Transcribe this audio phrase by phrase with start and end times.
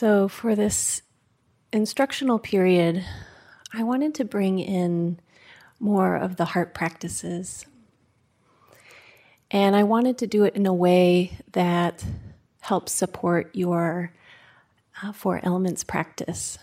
[0.00, 1.02] So, for this
[1.74, 3.04] instructional period,
[3.74, 5.20] I wanted to bring in
[5.78, 7.66] more of the heart practices.
[9.50, 12.02] And I wanted to do it in a way that
[12.60, 14.14] helps support your
[15.02, 16.56] uh, Four Elements practice.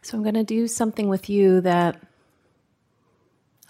[0.00, 2.00] So I'm going to do something with you that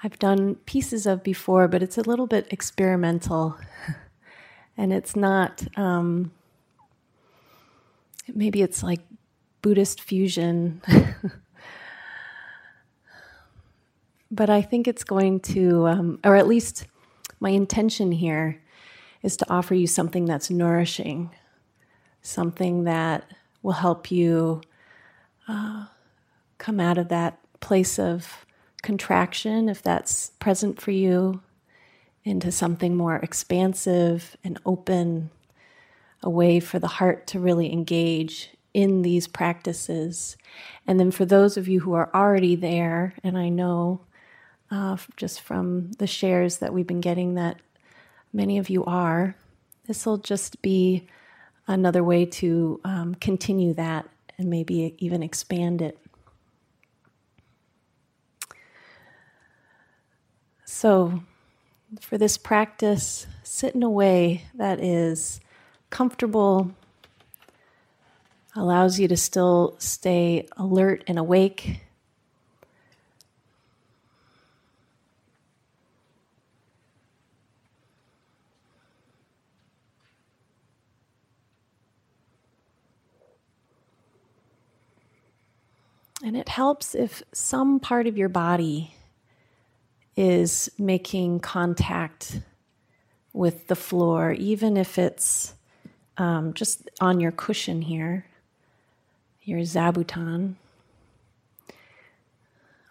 [0.05, 3.59] I've done pieces of before, but it's a little bit experimental.
[4.77, 6.31] and it's not, um,
[8.35, 9.01] maybe it's like
[9.63, 10.83] Buddhist fusion.
[14.31, 16.87] but I think it's going to, um, or at least
[17.41, 18.63] my intention here
[19.23, 21.31] is to offer you something that's nourishing,
[22.23, 23.25] something that
[23.63, 24.61] will help you
[25.49, 25.87] uh,
[26.59, 28.47] come out of that place of
[28.83, 31.41] contraction, if that's present for you,
[32.25, 35.31] into something more expansive and open,
[36.23, 40.37] a way for the heart to really engage in these practices.
[40.87, 44.01] And then for those of you who are already there, and I know
[44.71, 47.57] uh, just from the shares that we've been getting that
[48.33, 49.35] many of you are,
[49.87, 51.09] this will just be
[51.67, 55.99] another way to um, continue that and maybe even expand it.
[60.65, 61.23] So,
[62.01, 65.41] for this practice, sit in a way that is
[65.91, 66.73] comfortable,
[68.55, 71.81] allows you to still stay alert and awake.
[86.25, 88.95] And it helps if some part of your body
[90.17, 92.41] is making contact
[93.33, 95.55] with the floor, even if it's
[96.19, 98.27] um, just on your cushion here,
[99.43, 100.55] your zabuton,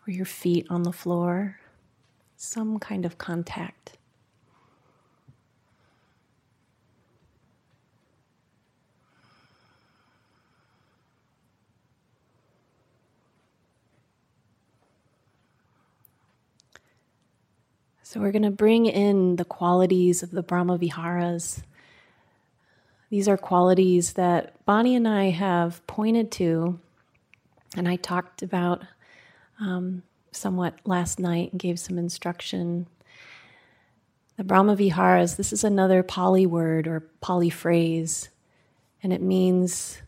[0.08, 1.60] or your feet on the floor,
[2.38, 3.98] some kind of contact.
[18.16, 21.62] So we're going to bring in the qualities of the Brahma Viharas.
[23.16, 26.82] These are qualities that Bonnie and I have pointed to,
[27.78, 28.84] and I talked about
[29.58, 30.04] um,
[30.34, 32.88] somewhat last night and gave some instruction.
[34.36, 38.28] The Brahma Viharas, this is another Pali word or Pali phrase,
[39.02, 40.02] and it means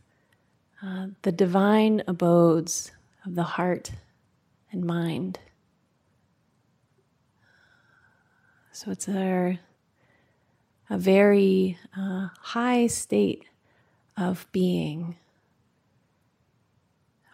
[0.84, 2.91] uh, the divine abodes
[3.25, 3.89] of the heart
[4.69, 5.39] and mind.
[8.74, 9.62] So it's a,
[10.90, 13.46] a very uh, high state
[14.16, 15.16] of being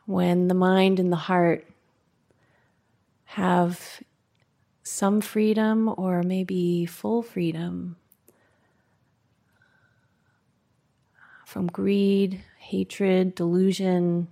[0.06, 1.66] when the mind and the heart
[3.26, 4.02] have
[4.84, 7.96] some freedom or maybe full freedom
[11.46, 14.28] from greed, hatred, delusion,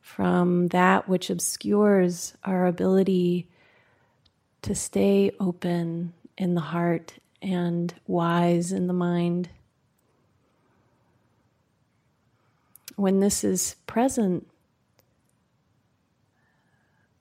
[0.00, 3.48] from that which obscures our ability
[4.62, 9.48] to stay open in the heart and wise in the mind.
[12.96, 14.46] When this is present,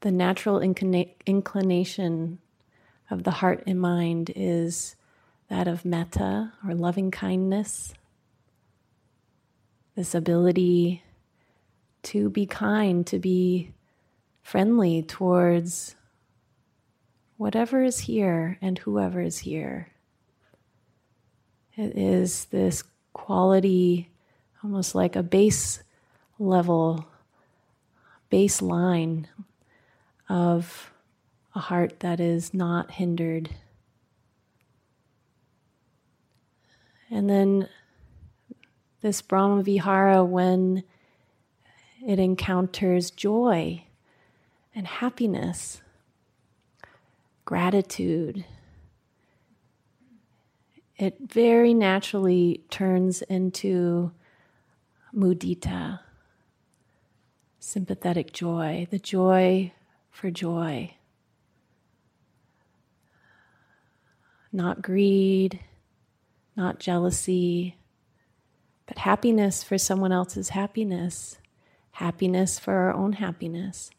[0.02, 2.40] the natural inclina- inclination
[3.10, 4.96] of the heart and mind is
[5.50, 7.94] that of metta or loving kindness.
[9.96, 11.04] This ability
[12.04, 13.74] to be kind, to be
[14.42, 15.96] friendly towards
[17.42, 19.88] whatever is here and whoever is here.
[21.76, 24.12] It is this quality,
[24.64, 25.82] almost like a base
[26.38, 27.08] level,
[28.32, 29.26] baseline
[30.30, 30.92] of
[31.56, 33.50] a heart that is not hindered.
[37.10, 37.68] And then
[39.02, 40.84] this Brahma Vihara, when
[42.06, 43.86] it encounters joy
[44.76, 45.82] and happiness,
[47.52, 48.46] gratitude,
[50.96, 54.10] it very naturally turns into
[55.14, 56.00] mudita,
[57.60, 59.70] sympathetic joy, the joy
[60.10, 60.94] for joy.
[64.54, 65.60] Not greed,
[66.56, 67.76] not jealousy,
[68.86, 71.38] but happiness for someone else's happiness,
[71.92, 73.92] happiness for our own happiness.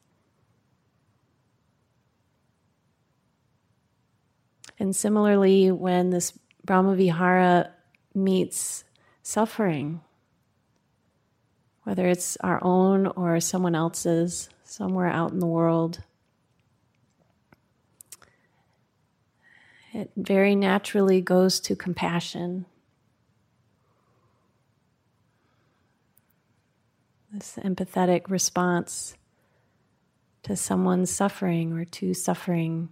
[4.83, 7.71] And similarly, when this Brahma Vihara
[8.17, 8.83] meets
[9.23, 10.01] suffering,
[11.85, 16.03] whether it's our own or someone else's, somewhere out in the world.
[19.93, 22.67] It very naturally goes to compassion.
[27.33, 29.17] This empathetic response
[30.43, 32.89] to someone's suffering or to suffering,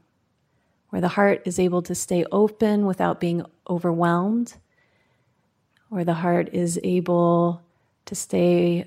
[0.91, 4.55] where the heart is able to stay open without being overwhelmed,
[5.89, 7.63] where the heart is able
[8.07, 8.87] to stay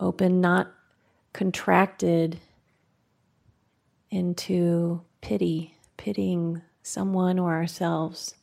[0.00, 0.70] open, not
[1.32, 2.38] contracted
[4.10, 8.34] into pity, pitying someone or ourselves.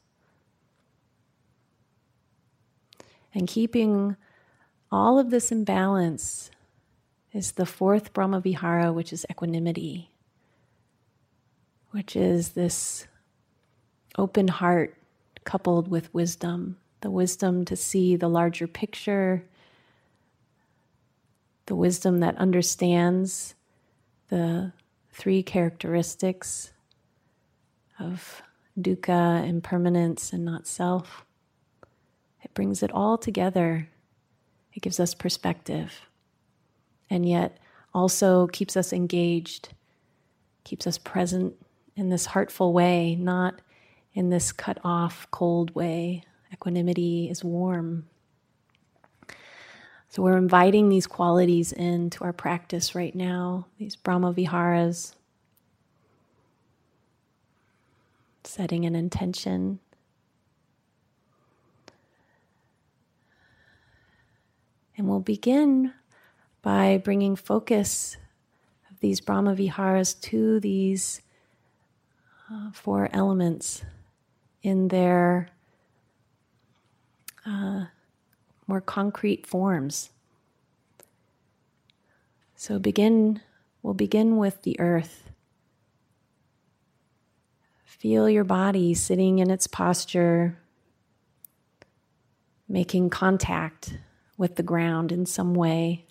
[3.34, 4.16] And keeping
[4.92, 6.52] all of this in balance
[7.34, 10.10] is the fourth Brahma Vihara, which is equanimity,
[11.96, 13.08] which is this
[14.18, 14.98] open heart
[15.46, 19.44] coupled with wisdom the wisdom to see the larger picture,
[21.68, 23.54] the wisdom that understands
[24.30, 24.74] the
[25.12, 26.72] three characteristics
[28.00, 28.42] of
[28.80, 31.24] dukkha, impermanence, and not self.
[32.42, 33.88] It brings it all together.
[34.74, 35.94] It gives us perspective,
[37.08, 37.60] and yet
[37.94, 39.70] also keeps us engaged,
[40.64, 41.56] keeps us present
[41.96, 43.62] in this heartful way, not
[44.14, 46.24] in this cut off, cold way.
[46.52, 48.08] Equanimity is warm.
[50.10, 55.16] So we're inviting these qualities into our practice right now, these Brahma Viharas.
[58.48, 59.80] setting an intention.
[64.98, 65.94] And we'll begin
[66.62, 68.18] by bringing focus
[68.90, 71.22] of these Brahma Viharas to these
[72.52, 73.84] uh, four elements
[74.62, 75.50] in their
[77.46, 77.86] uh,
[78.68, 80.10] more concrete forms.
[82.56, 83.42] So begin.
[83.84, 85.30] We'll begin with the earth.
[87.84, 90.58] Feel your body sitting in its posture,
[92.68, 93.98] making contact
[94.38, 96.06] with the ground in some way.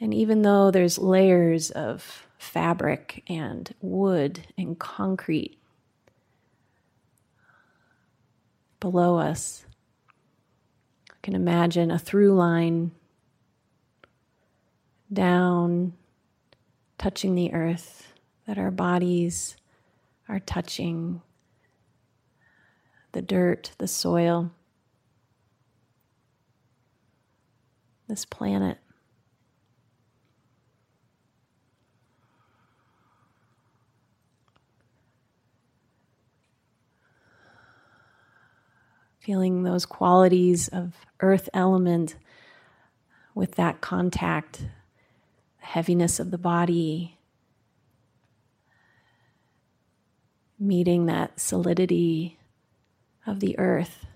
[0.00, 5.58] And even though there's layers of fabric and wood and concrete
[8.80, 9.66] below us,
[11.10, 12.92] I can imagine a through line
[15.12, 15.92] down,
[16.96, 18.14] touching the earth
[18.46, 19.56] that our bodies
[20.26, 21.20] are touching
[23.12, 24.50] the dirt, the soil,
[28.08, 28.78] this planet.
[39.20, 42.16] Feeling those qualities of earth element
[43.34, 44.60] with that contact,
[45.60, 47.18] the heaviness of the body,
[50.58, 52.38] meeting that solidity
[53.26, 54.06] of the earth.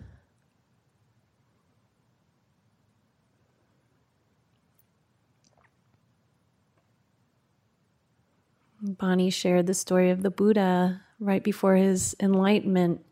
[8.81, 13.03] Bonnie shared the story of the Buddha right before his enlightenment,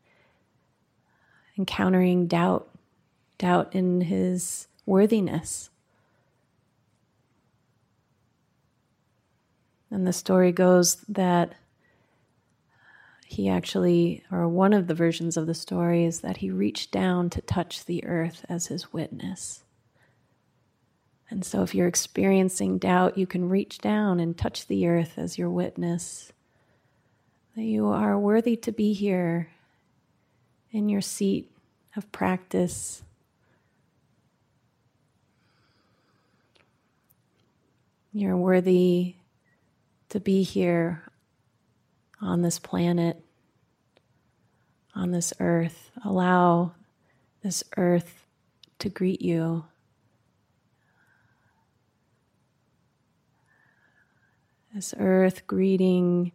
[1.58, 2.68] encountering doubt,
[3.38, 5.70] doubt in his worthiness.
[9.90, 11.54] And the story goes that
[13.26, 17.30] he actually, or one of the versions of the story, is that he reached down
[17.30, 19.64] to touch the earth as his witness.
[21.30, 25.38] And so, if you're experiencing doubt, you can reach down and touch the earth as
[25.38, 26.32] your witness.
[27.56, 29.48] That you are worthy to be here
[30.72, 31.50] in your seat
[31.96, 33.02] of practice.
[38.12, 39.14] You're worthy
[40.08, 41.02] to be here
[42.20, 43.22] on this planet,
[44.94, 45.90] on this earth.
[46.04, 46.72] Allow
[47.42, 48.26] this earth
[48.78, 49.64] to greet you.
[54.74, 56.32] This earth greeting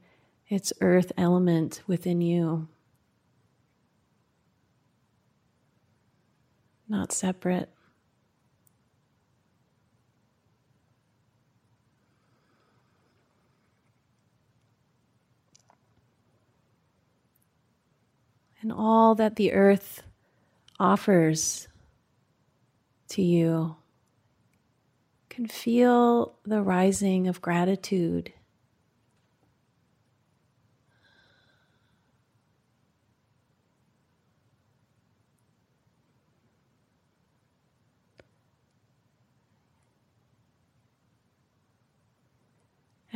[0.47, 2.67] its earth element within you.
[6.89, 7.69] Not separate.
[18.67, 20.03] and all that the earth
[20.77, 21.69] offers
[23.07, 23.77] to you.
[25.29, 28.33] Can feel the rising of gratitude.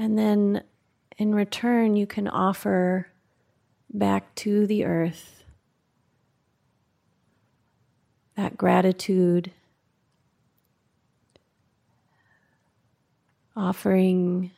[0.02, 0.64] And then
[1.20, 3.10] in return, you can offer
[3.94, 5.44] back to the earth
[8.36, 9.52] that gratitude,
[13.56, 14.50] offering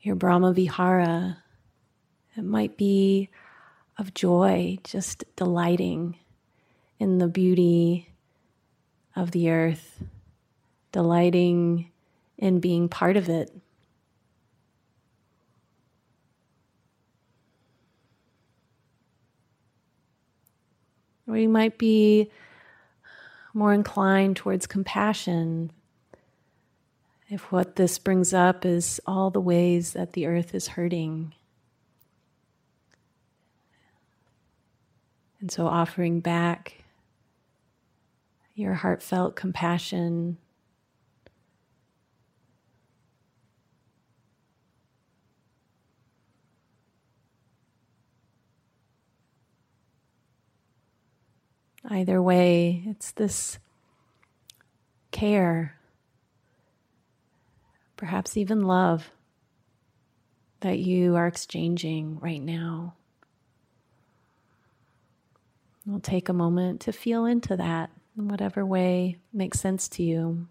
[0.00, 1.38] your Brahma Vihara.
[2.36, 3.28] It might be
[3.98, 6.18] of joy, just delighting
[7.00, 8.10] in the beauty
[9.16, 10.04] of the earth,
[10.92, 11.90] delighting
[12.38, 13.50] in being part of it.
[21.26, 22.30] We might be
[23.52, 25.72] more inclined towards compassion
[27.28, 31.34] if what this brings up is all the ways that the earth is hurting.
[35.40, 36.84] And so offering back
[38.54, 40.38] your heartfelt compassion.
[51.88, 53.58] Either way, it's this
[55.12, 55.78] care,
[57.96, 59.10] perhaps even love
[60.60, 62.94] that you are exchanging right now.
[65.86, 70.48] We'll take a moment to feel into that in whatever way makes sense to you.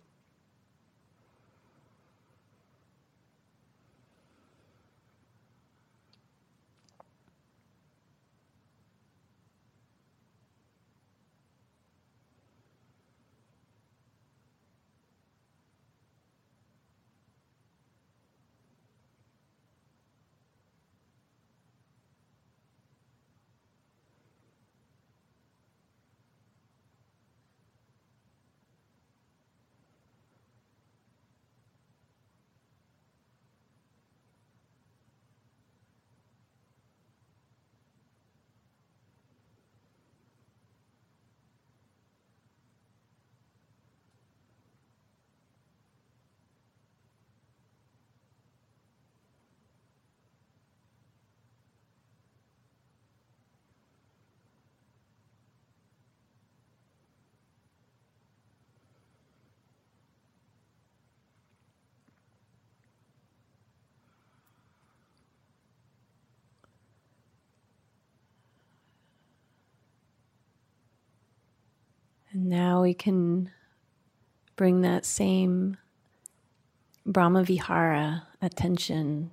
[72.35, 73.49] And now we can
[74.57, 75.77] bring that same
[77.05, 79.31] Brahma Vihara attention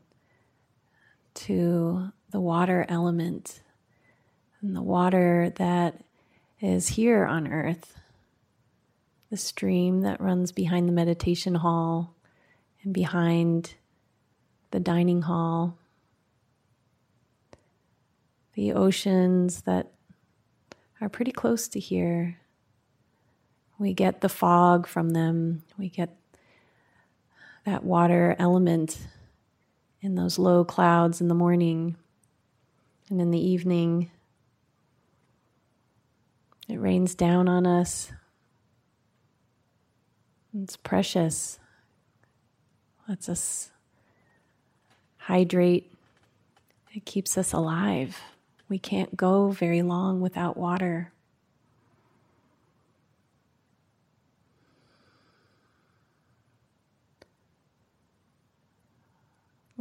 [1.35, 3.61] to the water element
[4.61, 6.05] and the water that
[6.61, 7.99] is here on earth,
[9.31, 12.15] the stream that runs behind the meditation hall
[12.85, 13.75] and behind
[14.71, 15.77] the dining hall,
[18.55, 19.91] the oceans that
[21.01, 22.39] are pretty close to here
[23.83, 25.65] we get the fog from them.
[25.77, 26.17] We get
[27.67, 28.97] that water element
[30.01, 31.97] in those low clouds in the morning.
[33.11, 34.11] And in the evening,
[36.69, 38.13] it rains down on us.
[40.57, 41.59] It's precious.
[43.09, 43.71] Lets us
[45.17, 45.93] hydrate.
[46.95, 48.21] It keeps us alive.
[48.69, 51.13] We can't go very long without water.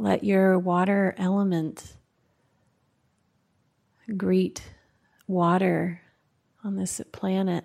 [0.02, 1.94] Let your water element
[4.16, 4.60] greet
[5.28, 6.00] water
[6.64, 7.64] on this planet.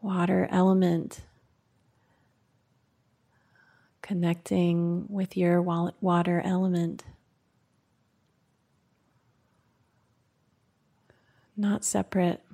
[0.00, 1.22] Water element
[4.00, 7.02] connecting with your water element.
[11.56, 12.45] Not separate.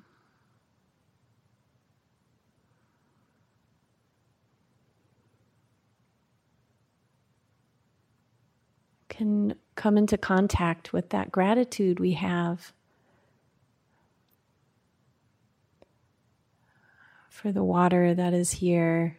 [9.23, 12.73] Can come into contact with that gratitude we have
[17.31, 19.17] for the water that is here.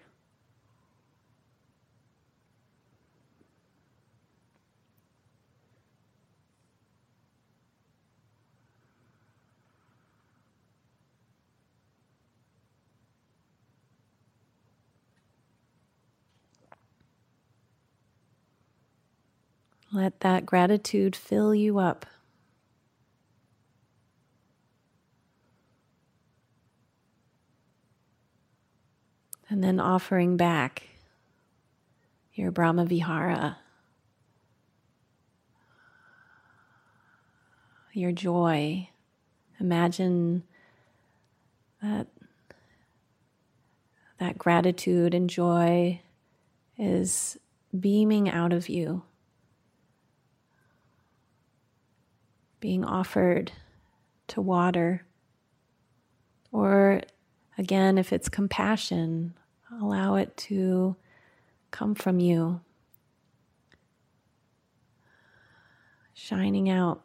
[19.94, 22.08] Let that gratitude fill you up.
[29.50, 30.82] And then offering back
[32.34, 33.60] your Brahma Vihara,
[37.94, 38.90] your joy.
[39.60, 40.42] Imagine
[41.84, 42.08] that
[44.20, 46.02] that gratitude and joy
[46.80, 47.38] is
[47.80, 49.04] beaming out of you,
[52.64, 53.52] being offered
[54.26, 55.06] to water.
[56.50, 57.02] Or
[57.58, 59.34] again, if it's compassion,
[59.82, 60.96] allow it to
[61.72, 62.62] come from you,
[66.14, 67.04] shining out.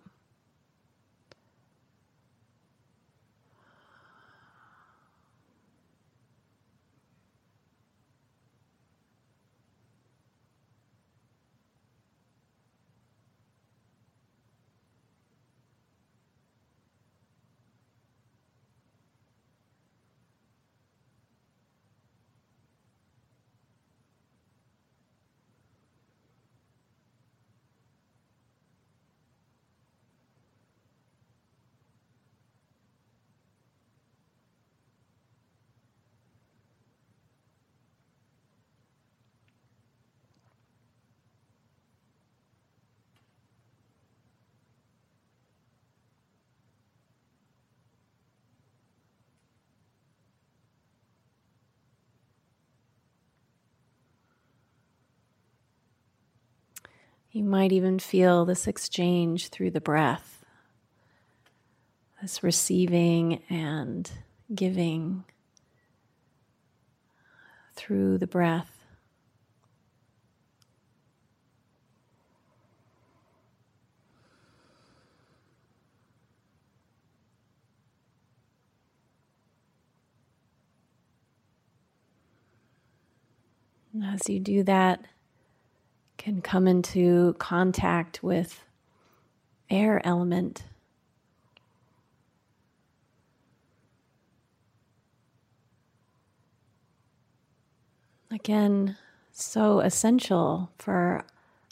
[57.30, 60.44] You might even feel this exchange through the breath,
[62.22, 64.10] this receiving and
[64.54, 65.24] giving
[67.74, 68.78] through the breath.
[84.04, 85.04] as you do that,
[86.28, 88.62] can come into contact with
[89.70, 90.64] air element.
[98.30, 98.98] Again,
[99.32, 101.24] so essential for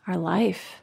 [0.07, 0.83] our life.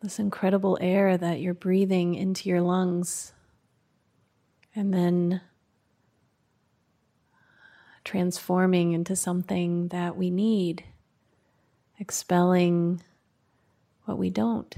[0.00, 3.32] This incredible air that you're breathing into your lungs
[4.76, 5.40] and then
[8.08, 10.82] transforming into something that we need,
[11.98, 13.02] expelling
[14.06, 14.76] what we don't.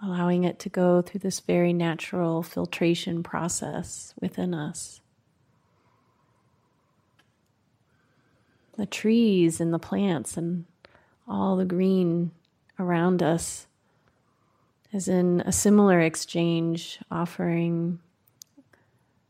[0.00, 5.00] Allowing it to go through this very natural filtration process within us.
[8.78, 10.66] The trees and the plants and
[11.26, 12.30] all the green
[12.78, 13.66] around us
[14.92, 17.98] is in a similar exchange, offering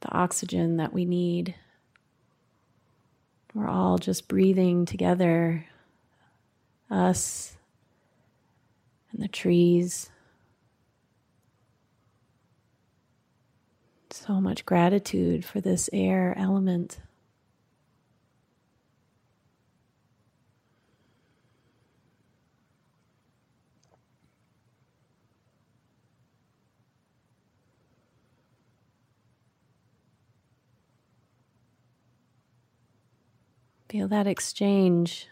[0.02, 1.54] the oxygen that we need.
[3.54, 5.66] We're all just breathing together,
[6.90, 7.56] us
[9.12, 10.10] and the trees.
[14.10, 16.98] So much gratitude for this air element.
[33.92, 35.28] Feel that exchange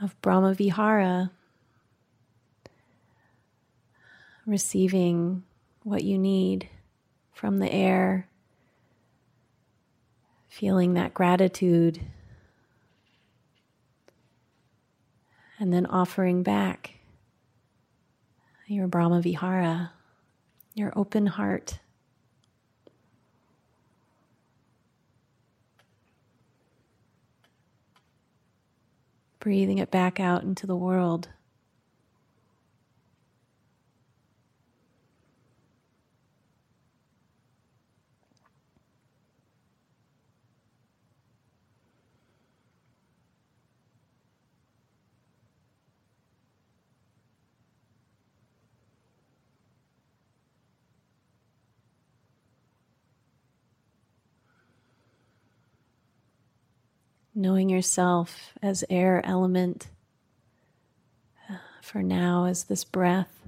[0.00, 1.32] of Brahma Vihara,
[4.46, 5.42] receiving
[5.82, 6.68] what you need
[7.32, 8.28] from the air,
[10.46, 12.00] feeling that gratitude,
[15.58, 17.00] and then offering back
[18.68, 19.90] your Brahma Vihara,
[20.74, 21.80] your open heart.
[29.46, 31.28] Breathing it back out into the world.
[57.36, 59.88] Knowing yourself as air element
[61.50, 63.46] uh, for now as this breath,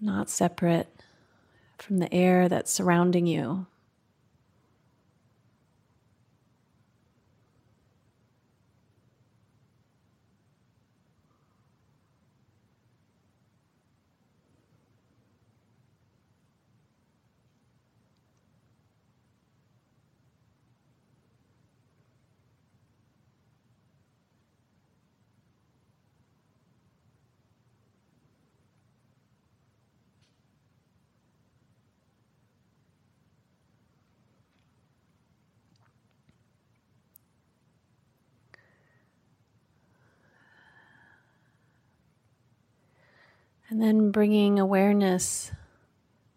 [0.00, 0.86] not separate
[1.76, 3.66] from the air that's surrounding you.
[43.68, 45.50] And then bringing awareness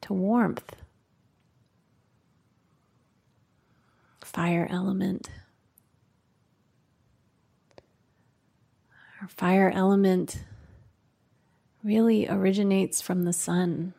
[0.01, 0.75] to warmth,
[4.21, 5.29] fire element.
[9.21, 10.43] Our fire element
[11.83, 13.93] really originates from the sun.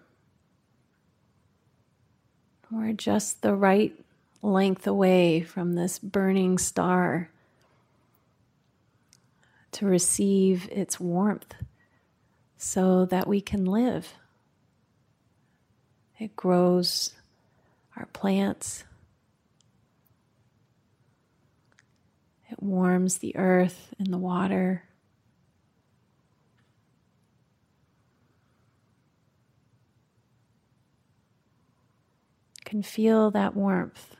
[2.70, 3.94] We're just the right
[4.42, 7.30] length away from this burning star
[9.72, 11.54] to receive its warmth
[12.58, 14.12] so that we can live.
[16.18, 17.14] It grows
[17.96, 18.84] our plants,
[22.50, 24.84] it warms the earth and the water.
[32.68, 34.14] can feel that warmth.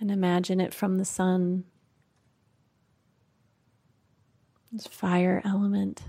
[0.00, 1.64] And imagine it from the sun,
[4.72, 6.02] this fire element.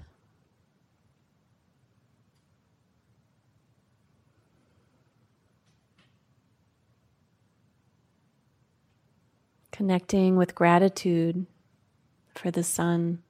[9.71, 11.47] Connecting with gratitude
[12.35, 13.23] for the sun.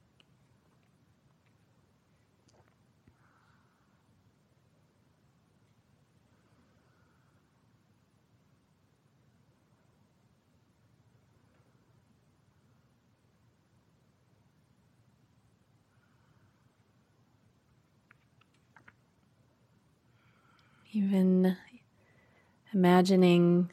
[20.94, 21.56] Even
[22.74, 23.72] imagining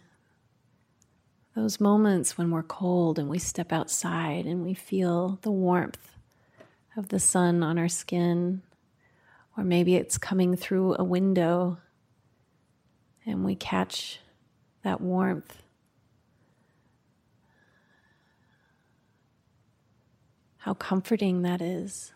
[1.56, 6.12] those moments when we're cold and we step outside and we feel the warmth
[6.96, 8.62] of the sun on our skin,
[9.56, 11.78] or maybe it's coming through a window
[13.26, 14.20] and we catch
[14.84, 15.62] that warmth.
[20.58, 22.12] How comforting that is.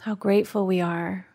[0.00, 1.26] How grateful we are.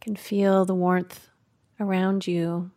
[0.00, 1.28] Can feel the warmth
[1.78, 2.72] around you.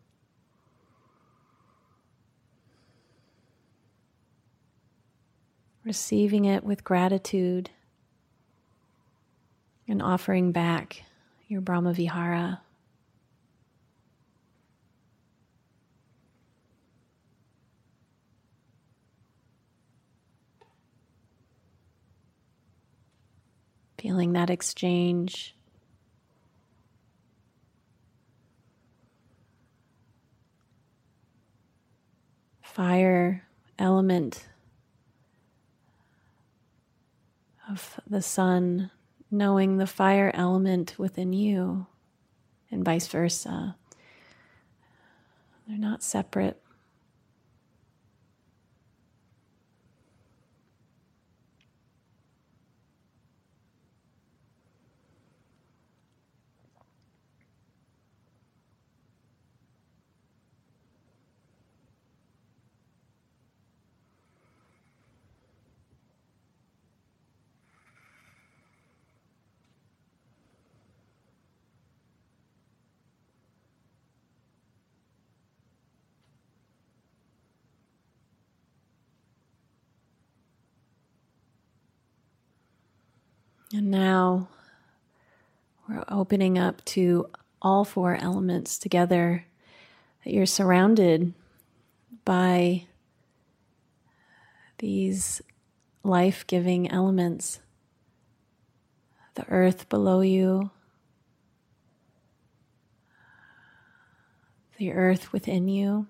[5.83, 7.71] Receiving it with gratitude
[9.87, 11.03] and offering back
[11.47, 12.61] your Brahma Vihara.
[24.03, 25.55] Feeling that exchange.
[32.61, 33.45] Fire
[33.79, 34.45] element
[37.69, 38.91] of the sun,
[39.31, 41.87] knowing the fire element within you,
[42.69, 43.77] and vice versa.
[45.65, 46.61] They're not separate.
[83.73, 84.49] And now
[85.89, 87.25] we're opening up to
[87.59, 89.47] all four elements together,
[90.23, 91.33] that you're surrounded
[92.23, 92.85] by
[94.77, 95.41] these
[96.03, 97.61] life giving elements
[99.33, 100.69] the earth below you,
[104.77, 106.05] the earth within you,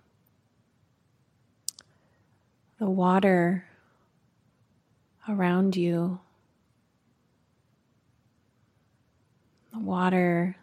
[2.78, 3.64] the water
[5.30, 6.20] around you.
[9.63, 10.56] the water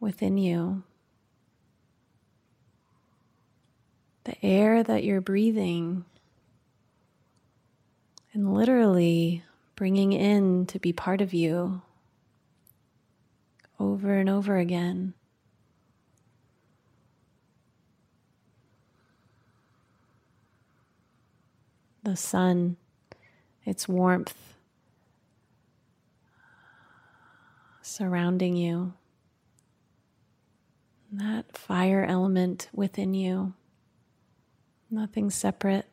[0.00, 0.82] within you,
[4.24, 6.04] the air that you're breathing,
[8.32, 9.44] and literally
[9.76, 11.82] bringing in to be part of you
[13.80, 15.14] over and over again.
[22.02, 22.76] The sun,
[23.64, 24.53] its warmth
[27.84, 28.94] surrounding you,
[31.12, 33.52] that fire element within you,
[34.90, 35.86] nothing separate.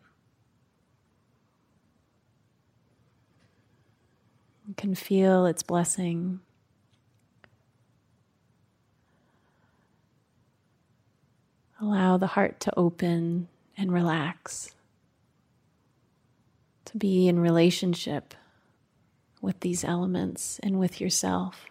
[4.78, 6.40] can feel its blessing.
[11.80, 14.76] Allow the heart to open and relax,
[16.86, 18.36] to be in relationship
[19.42, 21.71] with these elements and with yourself.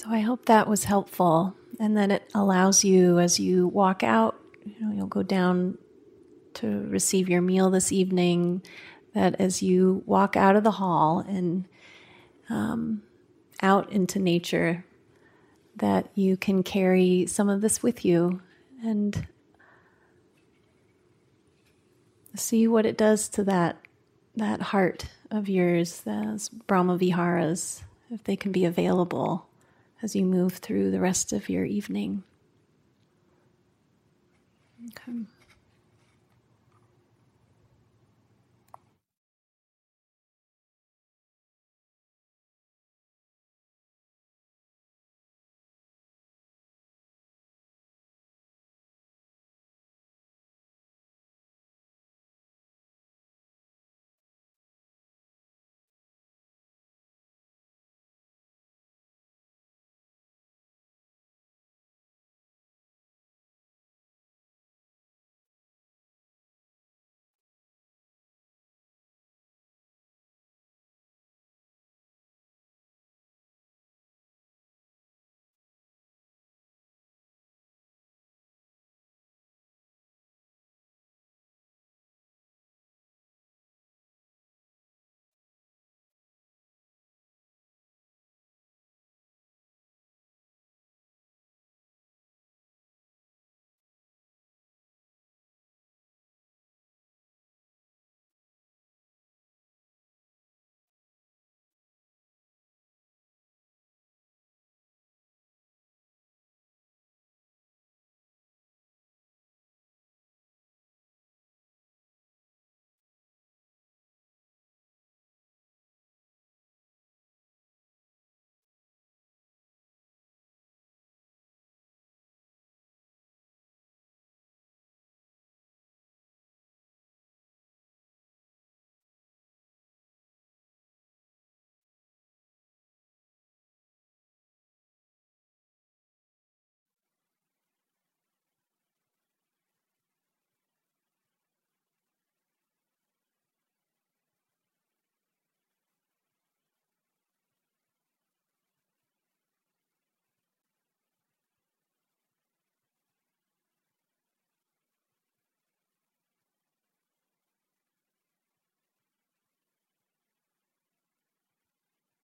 [0.00, 4.40] So I hope that was helpful and then it allows you as you walk out,
[4.64, 5.76] you know, you'll go down
[6.54, 8.62] to receive your meal this evening,
[9.12, 11.68] that as you walk out of the hall and
[12.48, 13.02] um,
[13.60, 14.86] out into nature,
[15.76, 18.40] that you can carry some of this with you
[18.82, 19.28] and
[22.34, 23.76] see what it does to that
[24.34, 29.49] that heart of yours, those Brahma Viharas, if they can be available
[30.02, 32.22] as you move through the rest of your evening.
[34.88, 35.18] Okay.